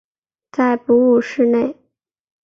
[0.51, 1.75] 在哺乳室内